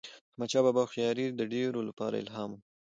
د 0.03 0.03
احمدشاه 0.29 0.63
بابا 0.65 0.81
هوښیاري 0.83 1.25
د 1.31 1.41
ډیرو 1.53 1.79
لپاره 1.89 2.15
الهام 2.23 2.49
و. 2.53 2.57